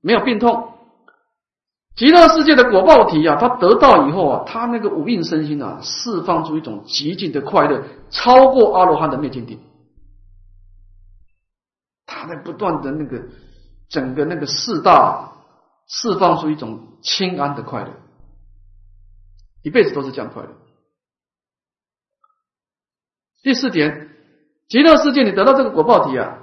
[0.00, 0.72] 没有病痛，
[1.96, 9.60] 极乐世界的果报体啊，他得到以后啊，他那个五蕴身心啊，释放出一种极尽的快乐，超过阿罗汉的灭尽定。
[12.06, 13.20] 他在不断的那个
[13.88, 15.32] 整个那个四大
[15.86, 17.92] 释放出一种清安的快乐，
[19.62, 20.48] 一辈子都是这样快乐。
[23.42, 24.10] 第四点，
[24.68, 26.38] 极乐世界你得到这个果报体啊，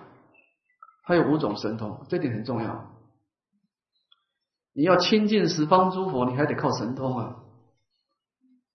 [1.03, 2.89] 它有五种神通，这点很重要。
[4.73, 7.35] 你要亲近十方诸佛，你还得靠神通啊。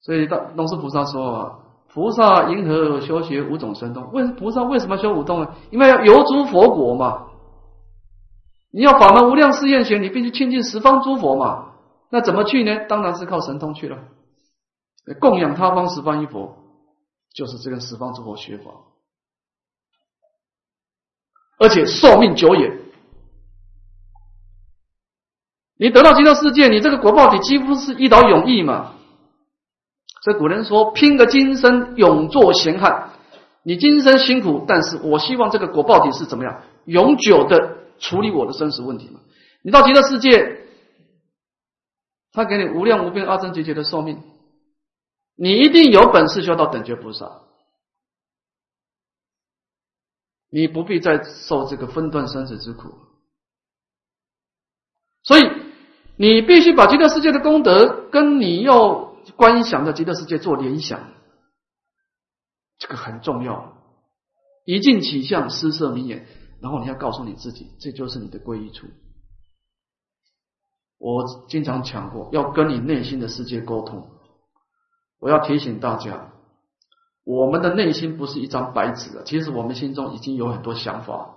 [0.02, 4.12] 所以大龙树菩萨说啊，菩萨因何修学五种神通？
[4.12, 5.54] 为菩萨为什么修五通呢？
[5.71, 7.27] 因为要游诸佛国嘛。
[8.71, 11.73] 你要法门无量誓愿学，你必须亲近十方诸佛嘛。
[12.10, 12.87] 那怎么去呢？
[12.88, 13.98] 当然是靠神通去了。
[15.21, 16.56] 供养他方十方一佛，
[17.35, 18.71] 就是这个十方诸佛学法，
[21.58, 22.79] 而且寿命久远。
[25.79, 28.94] 你得到极乐世界，你这个果报体几乎是一劳永逸嘛。
[30.23, 33.10] 所以古人说，拼个今生永做闲汉。
[33.62, 39.21] 你今生辛苦，但是我希望这个果报体是怎么样，永久的处理我的生死问题嘛。
[39.63, 40.67] 你到极乐世界，
[42.33, 44.23] 他给你无量无边阿僧劫劫的寿命，
[45.35, 47.42] 你一定有本事修到等觉菩萨。
[50.51, 52.94] 你不必再受这个分段生死之苦。
[55.23, 55.42] 所以，
[56.17, 61.13] 你必须把极乐世界的功德跟你要观想的极乐世界做联想，
[62.79, 63.77] 这个很重要。
[64.65, 66.27] 一境起相，失色明眼，
[66.61, 68.87] 然后你要告诉你自己，这就是你的归依处。
[70.98, 74.11] 我经常讲过，要跟你内心的世界沟通。
[75.21, 76.33] 我要提醒大家，
[77.25, 81.37] 我们的内心不是一张白纸啊，其实我们心中已经有很多想法。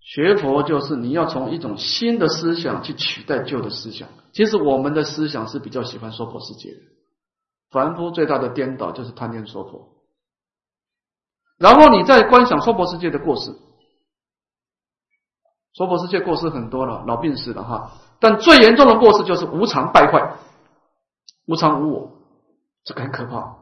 [0.00, 4.08] 学佛就是你要从一种新的思想去取代旧的思想。
[4.32, 6.80] 其实我们的思想是比较喜欢娑婆世界的，
[7.70, 9.97] 凡夫最大的颠倒就是贪恋娑婆。
[11.58, 13.52] 然后你再观想娑婆世界的过失，
[15.74, 17.92] 娑婆世界过失很多了，老病死了哈。
[18.20, 20.38] 但最严重的过失就是无常败坏。
[21.46, 22.10] 无常无我，
[22.84, 23.56] 这个很可怕。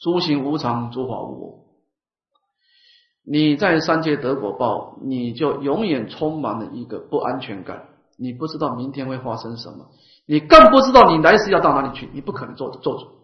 [0.00, 1.64] 诸行无常，诸法无我。
[3.26, 7.88] 你在三界得果报，你就永远充满了一个不安全感。
[8.16, 9.90] 你不知道明天会发生什么，
[10.26, 12.08] 你更不知道你来世要到哪里去。
[12.12, 13.23] 你不可能做做主。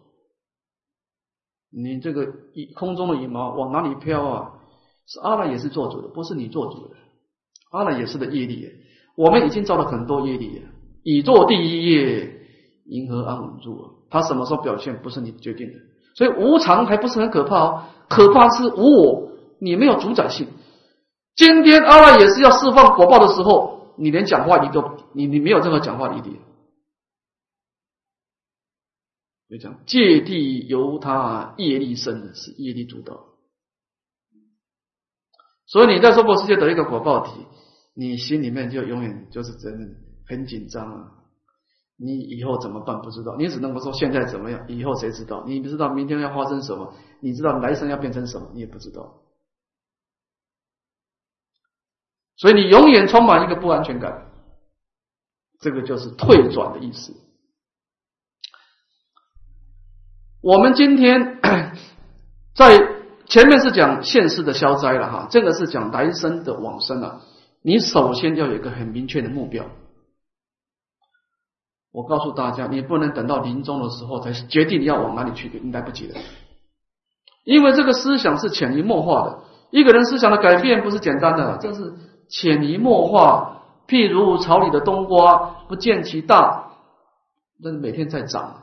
[1.73, 4.51] 你这个羽空中的羽毛往哪里飘啊？
[5.07, 6.95] 是阿赖也是做主的，不是你做主的。
[7.71, 8.69] 阿赖也是的业力，
[9.15, 10.61] 我们已经造了很多业力，
[11.03, 12.37] 以作第一业。
[12.85, 14.05] 银河安稳住？
[14.09, 15.73] 他什么时候表现不是你决定的，
[16.15, 20.47] 所以无常还不是很可怕哦，可怕是无我，你没有主宰性。
[21.35, 26.31] 今天阿赖也是要释放果报的时候，你连讲话你都你你没有任何讲话的余地。
[29.51, 33.25] 就讲芥蒂由他业力生的是业力主导，
[35.65, 37.45] 所以你在娑婆世界得一个果报体，
[37.93, 39.93] 你心里面就永远就是真的
[40.25, 41.11] 很紧张啊。
[41.97, 43.01] 你以后怎么办？
[43.01, 45.43] 不知道，你只能够说现在怎么样，以后谁知道？
[45.45, 49.21] 你不知道明天要发生什么，你知道来生要变成什么，你也不知道。
[52.37, 54.31] 所以你永远充满一个不安全感，
[55.59, 57.13] 这个就是退转的意思。
[60.41, 61.39] 我们今天
[62.55, 62.77] 在
[63.25, 67.21] 前面是讲现世的消灾了哈，这个是讲来生的往生了。
[67.61, 69.65] 你首先要有一个很明确的目标。
[71.91, 76.15] 我告诉大家，你不能等到临终的时候才决定要往哪里去，你来不及的。
[77.43, 79.39] 因为这个思想是潜移默化的，
[79.69, 81.93] 一个人思想的改变不是简单的，这是
[82.29, 83.57] 潜移默化。
[83.87, 85.37] 譬如草里的冬瓜，
[85.67, 86.71] 不见其大，
[87.61, 88.60] 那每天在长。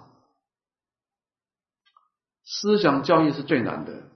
[2.50, 4.08] 思想教育是最难的。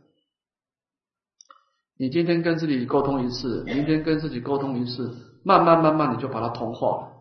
[1.98, 7.12] 你今天跟自己沟通一次，明天跟自己沟通一次，慢慢慢慢你就把它同化了。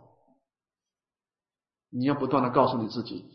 [1.90, 3.26] 你要不断的告诉你自己，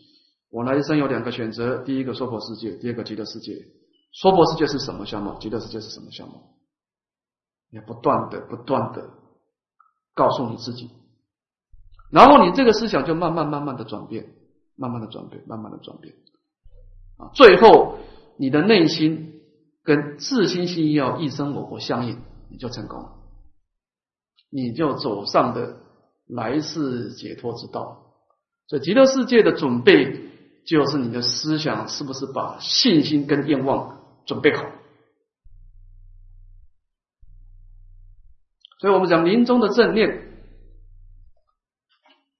[0.50, 3.52] 我来一生有两个选择：第一个娑婆世界，第二个极乐世界。
[4.12, 5.38] 娑婆世界是什么相貌？
[5.38, 6.56] 极乐世界是什么相貌？
[7.70, 9.10] 你要不断的、不断的
[10.14, 10.90] 告诉你自己，
[12.10, 14.34] 然后你这个思想就慢慢、慢慢的转变，
[14.76, 16.14] 慢慢的转变，慢慢的转变
[17.16, 17.30] 啊！
[17.34, 17.98] 最后，
[18.38, 19.40] 你的内心
[19.82, 22.18] 跟自心心要一生我国相应，
[22.50, 23.12] 你就成功了，
[24.50, 25.76] 你就走上的
[26.26, 28.02] 来世解脱之道。
[28.68, 30.22] 所以极乐世界的准备，
[30.66, 34.64] 就是你的思想是不是把信心跟愿望准备好。
[38.80, 40.35] 所以我们讲临终的正念，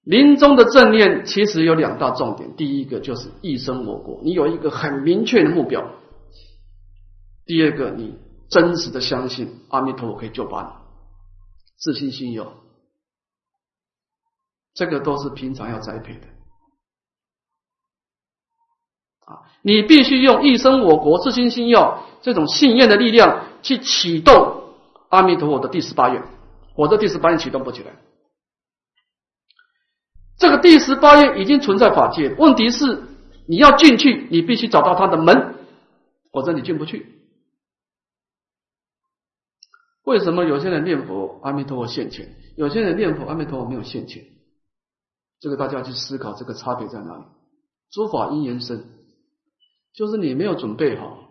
[0.07, 5.81] 临终的正念其实有两大重点：第一个就是一生我国，你有一个很明确的目标；
[7.45, 8.17] 第二个，你
[8.49, 10.69] 真实的相信阿弥陀佛可以救拔你，
[11.77, 12.53] 自信心有。
[14.73, 16.27] 这个都是平常要栽培的
[19.25, 19.43] 啊！
[19.61, 24.63] 你必须用一生我国自信心要这种信念的力量去启动
[25.09, 26.23] 阿弥陀佛的第十八愿，
[26.77, 27.91] 否则第十八愿启动不起来。
[30.37, 33.03] 这个第十八愿已经存在法界，问题是
[33.47, 35.55] 你要进去，你必须找到它的门，
[36.31, 37.15] 否则你进不去。
[40.03, 44.23] 为什么有些人念佛阿弥陀佛现前，有些人念佛阿弥陀佛没有现前？
[45.39, 47.23] 这个大家去思考，这个差别在哪里？
[47.91, 48.85] 诸法因缘生，
[49.93, 51.23] 就是你没有准备好。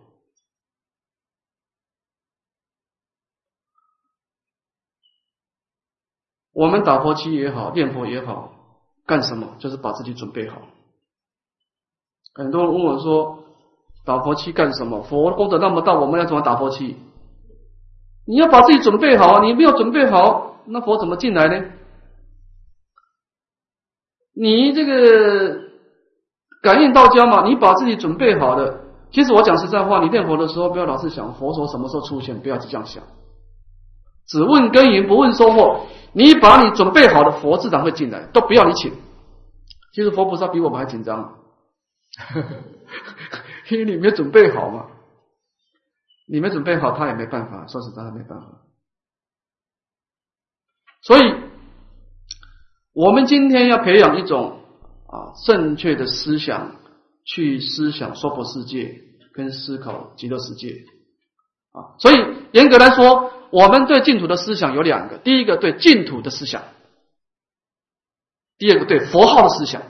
[6.52, 8.55] 我们打佛七也好，念佛也好，
[9.06, 9.54] 干什么？
[9.58, 10.62] 就是把自己准备好。
[12.34, 13.38] 很多人问我说
[14.04, 15.02] ：“打佛七干什么？
[15.02, 16.96] 佛功德那么大，我们要怎么打佛七？”
[18.28, 21.64] 你要把自己准备好，你没有准备好，那佛怎么进来呢？
[24.34, 25.60] 你这个
[26.60, 28.80] 感应道家嘛，你把自己准备好的，
[29.12, 33.04] 其实我讲实在话，你念佛的时候，不要老是想佛陀什么时候出现，不要去这样想，
[34.26, 35.86] 只问耕耘不问收获。
[36.16, 38.90] 你把你准备好的佛自然会进来，都不要你请。
[39.92, 41.36] 其实佛菩萨比我们还紧张，
[43.68, 44.86] 因为你没准备好嘛。
[46.26, 47.66] 你没准备好，他也没办法。
[47.66, 48.46] 说实在，他没办法。
[51.02, 51.34] 所以，
[52.94, 54.60] 我们今天要培养一种
[55.06, 56.76] 啊正确的思想，
[57.24, 59.02] 去思想娑婆世界，
[59.34, 60.82] 跟思考极乐世界
[61.72, 61.94] 啊。
[61.98, 62.16] 所以，
[62.52, 66.62] 严格来说，我们对净土的思想有两个：第一个对净土的思想，
[68.58, 69.80] 第二个对佛号的思想。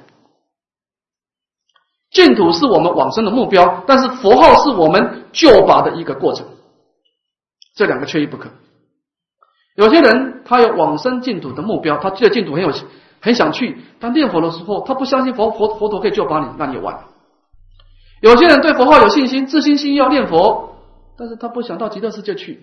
[2.12, 6.46] 净土是我们往生的目标，但是佛号是我们救拔的一个过程，
[7.74, 8.50] 这两个缺一不可。
[9.74, 12.72] 有些人他有往生净土的目标，他对净土很有
[13.20, 17.08] 很想去，但念佛的时候他不相信佛佛佛陀可以救拔你，那你完了。
[18.20, 20.76] 有些人对佛号有信心，自信心要念佛，
[21.18, 22.62] 但是他不想到极乐世界去，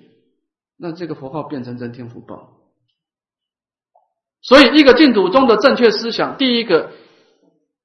[0.78, 2.60] 那这个佛号变成人天福报。
[4.42, 6.92] 所以，一个净土中的正确思想，第一个。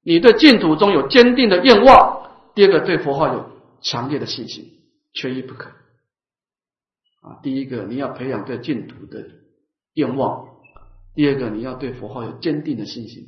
[0.01, 4.65] 你对净土中有坚定的愿望，第二个对佛号有强烈的信心，
[5.13, 5.69] 缺一不可。
[7.21, 9.23] 啊，第一个你要培养对净土的
[9.95, 10.47] 愿望，
[11.13, 13.25] 第二个你要对佛号有坚定的信心。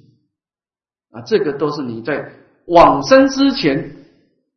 [1.11, 2.31] 啊，这个都是你在
[2.65, 4.05] 往生之前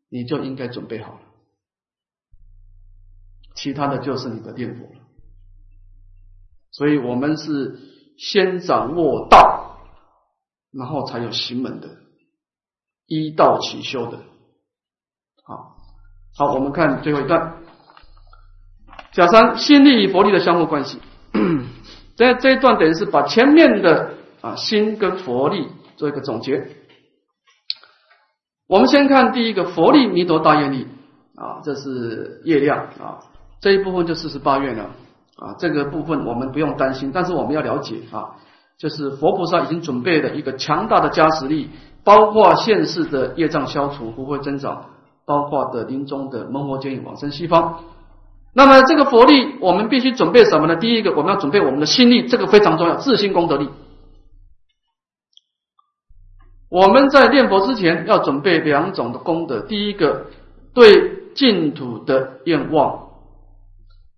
[0.09, 1.21] 你就应该准备好了，
[3.55, 5.01] 其他的就是你的念佛了。
[6.71, 7.79] 所以我们是
[8.19, 9.79] 先掌握道，
[10.73, 11.89] 然后才有行门的。
[13.07, 14.19] 依道起修的，
[15.45, 15.77] 好，
[16.35, 17.59] 好，我们看最后一段。
[19.13, 21.03] 假三心力与佛力的相互关系，
[22.17, 26.67] 在这一段等于是把前面的啊心跟佛力做一个总结。
[28.67, 30.89] 我们先看第一个佛力弥陀大愿力
[31.37, 33.21] 啊，这是业量啊，
[33.65, 34.91] 这一部分就四十八愿了
[35.39, 38.37] 啊，这个部分我们不用担心，但是我们要了解啊，
[38.77, 41.71] 就是佛菩萨已经准备了一个强大的加持力。
[42.05, 44.91] 包括现世的业障消除不会增长，
[45.25, 47.81] 包括的临终的蒙佛接引往生西方。
[48.53, 50.77] 那么这个佛力，我们必须准备什么呢？
[50.77, 53.71] 第一个，我们要准备我们的心力，这个非常重要，自心功德力。
[56.69, 60.27] 我们在念佛之前要准备两种的功德，第一个
[60.75, 63.04] 对净土的愿望，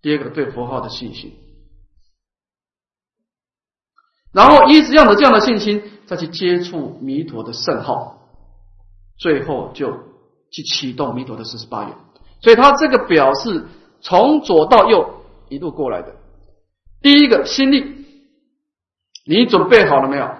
[0.06, 1.34] 第二个对佛号的信心。
[4.30, 5.82] 然后依这样的这样的信心。
[6.06, 8.28] 再去接触弥陀的圣号，
[9.18, 9.90] 最后就
[10.52, 11.92] 去启动弥陀的四十八愿。
[12.40, 13.66] 所以他这个表是
[14.00, 16.14] 从左到右一路过来的。
[17.02, 18.06] 第一个心力，
[19.26, 20.30] 你准备好了没有？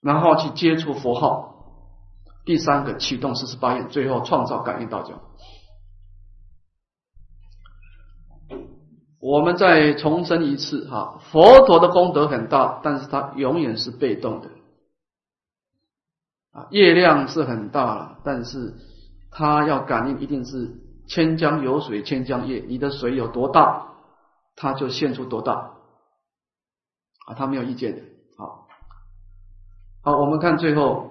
[0.00, 1.56] 然后去接触佛号。
[2.44, 5.20] 第三个启动四十八愿，最后创造感应道教。
[9.20, 14.48] 我们再重申一次哈，佛陀的功德很大，但是他永远是被动的
[16.52, 18.74] 啊，业量是很大了，但是
[19.30, 20.70] 他要感应一定是
[21.08, 23.88] 千江有水千江月，你的水有多大，
[24.54, 25.72] 他就现出多大
[27.26, 28.02] 啊，他没有意见的。
[28.36, 28.68] 好，
[30.02, 31.10] 好，我们看最后，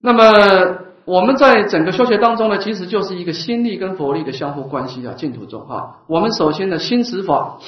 [0.00, 0.87] 那么。
[1.08, 5.14] 我们在整个修学当中呢，其实就是一个心力跟佛力的相互关系啊。
[5.16, 7.58] 净土中哈，我们首先呢心持法，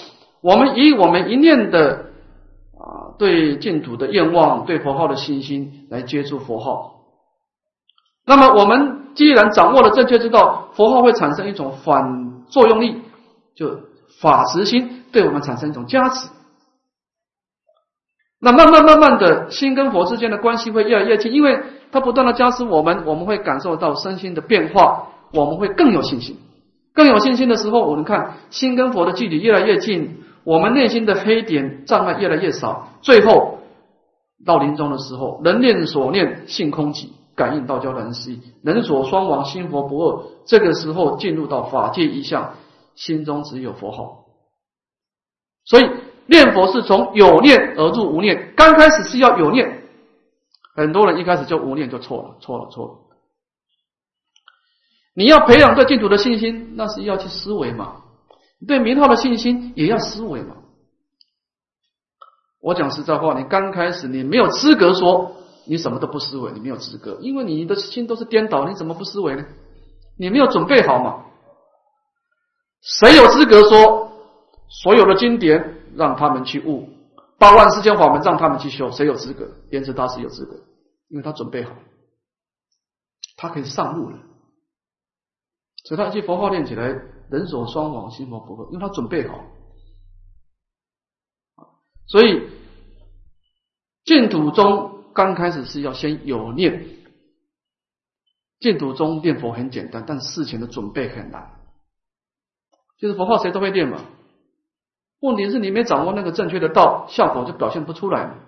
[0.43, 2.11] 我们以我们一念的
[2.78, 6.97] 啊对净土的愿望，对佛号的信心来接触佛号。
[8.26, 13.01] 那么我们既然掌握了正确之道，佛号会产生一种反作用力，
[13.57, 13.80] 就
[14.20, 16.28] 法实心对我们产生一种加持。
[18.38, 21.62] 那慢慢慢慢的心跟佛之间的关系会越来越近，因为
[21.93, 26.38] 它不断的加持我们，我们会感受到身心的变化，我们会更有信心。
[26.93, 33.59] 更有信心的时候，我们看心跟佛的距离越来越近，我们内心的黑点障碍越来越少，最后
[34.45, 40.22] 到临终的时候，人念所念性空寂，感应道交人息，人所双亡心佛不二。
[40.45, 42.55] 这个时候进入到法界一相，
[42.95, 44.24] 心中只有佛号，
[45.64, 45.88] 所以。
[46.26, 49.82] 念佛是从有念而入无念，刚开始是要有念，
[50.81, 52.95] 很多人一开始就无念就错了，错了，错了。
[55.14, 58.03] 你要培养对净土的信心，那是要去思维嘛；
[58.66, 60.57] 对名号的信心也要思维嘛。
[62.62, 69.45] 我讲实在话，你刚开始你没有资格说你什么都不思维，你没有资格，因为你的心都是颠倒，你怎么不思维呢？
[70.18, 71.26] 你没有准备好嘛？
[72.81, 74.12] 谁有资格说
[74.83, 75.76] 所有的经典？
[75.97, 76.89] 让他们去悟
[77.37, 79.45] 八万四千法门，让他们去修，谁有资格？
[79.70, 80.57] 莲池大师有资格，
[81.11, 81.74] 因为他准备好，
[83.36, 84.18] 他可以上路了。
[85.84, 86.86] 所以他一句佛号念起来，
[87.30, 89.44] 人所双往，心佛不合，因为他准备好。
[92.06, 92.48] 所以
[94.04, 96.86] 净土中刚开始是要先有念，
[98.61, 101.61] 净土中念佛很简单，但事情的准备很难。
[102.98, 104.04] 就是佛号谁都会念嘛，
[105.20, 108.38] 问题是你没掌握那个正确的道，效果就表现不出来。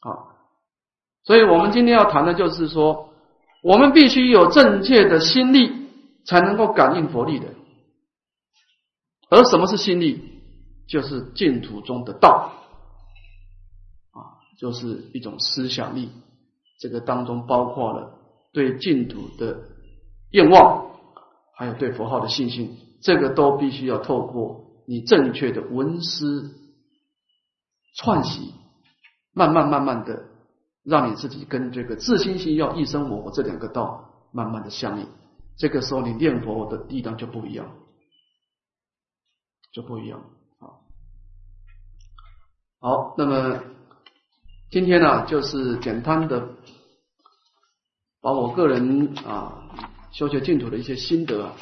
[0.00, 0.36] 好，
[1.24, 3.10] 所以我们今天要谈的就是说，
[3.62, 5.72] 我们必须有正确的心力，
[6.24, 7.48] 才能够感应佛力的。
[9.30, 10.22] 而什么是心力？
[10.86, 12.50] 就是净土中的道
[14.12, 16.08] 啊，就是一种思想力。
[16.80, 18.18] 这个当中包括了
[18.52, 19.58] 对净土的
[20.30, 20.92] 愿望，
[21.56, 26.54] 还有对佛号的信心，这个都必须要透过你正确的闻思
[27.96, 28.54] 串习。
[29.32, 30.24] 慢慢慢慢的，
[30.82, 35.06] 让你自己跟这个自心心要一生我我这两个道慢慢的相应，
[35.56, 37.70] 这个时候你念佛的力量就不一样，
[39.72, 40.18] 就不一样
[40.58, 40.82] 啊。
[42.80, 43.62] 好，那么
[44.70, 46.48] 今天呢，就是简单的
[48.20, 49.70] 把我个人啊
[50.10, 51.54] 修学净土的一些心得啊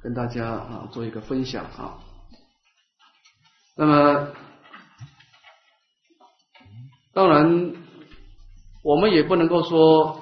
[0.00, 1.98] 跟大家啊做一个分享啊。
[3.76, 4.28] 那么。
[7.16, 7.72] 当然，
[8.84, 10.18] 我们也不能够说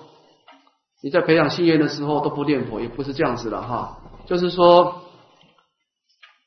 [1.03, 3.99] 你在培养信愿的时候都不念佛，也不是这样子的哈。
[4.27, 5.03] 就是说，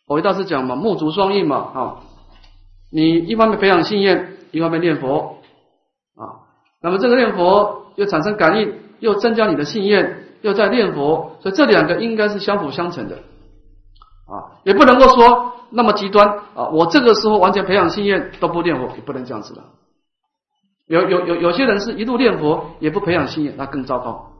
[0.07, 1.99] 我一大师讲嘛，目足双印嘛啊。
[2.93, 5.39] 你一方面培养信愿，一方面念佛
[6.15, 6.47] 啊。
[6.81, 14.63] 那么这个念佛又产生感应，又增加你的信愿，又在念佛，所以这两个应该是相辅相成的啊。
[14.63, 16.25] 也不能够说那么极端
[16.55, 16.69] 啊。
[16.69, 19.61] 我这个时候完全培养信愿都不念佛，也不能这样子的。
[20.87, 24.31] 有有有有些人是一路念佛也不培养心眼，那更糟糕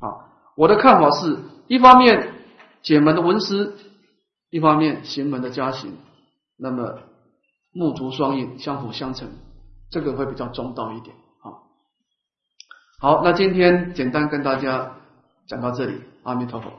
[0.00, 0.32] 啊！
[0.56, 2.32] 我的看法是一方面
[2.82, 3.76] 解门的文思，
[4.50, 5.92] 一方面行门的加行，
[6.58, 6.98] 那么
[7.72, 9.28] 目足双印相辅相成，
[9.90, 11.60] 这个会比较中道一点啊。
[12.98, 14.96] 好，那今天简单跟大家
[15.46, 16.70] 讲到这里，阿弥陀佛。